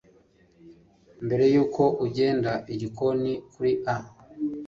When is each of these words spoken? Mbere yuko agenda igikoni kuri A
Mbere 1.25 1.43
yuko 1.53 1.83
agenda 2.05 2.51
igikoni 2.73 3.31
kuri 3.53 3.71
A 3.95 3.97